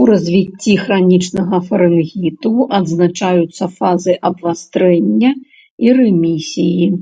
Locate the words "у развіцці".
0.00-0.72